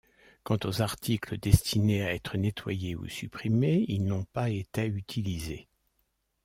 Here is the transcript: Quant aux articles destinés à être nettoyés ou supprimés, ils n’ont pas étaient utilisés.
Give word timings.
Quant 0.43 0.57
aux 0.65 0.81
articles 0.81 1.37
destinés 1.37 2.03
à 2.03 2.15
être 2.15 2.35
nettoyés 2.35 2.95
ou 2.95 3.07
supprimés, 3.07 3.85
ils 3.87 4.03
n’ont 4.03 4.23
pas 4.25 4.49
étaient 4.49 4.87
utilisés. 4.87 5.67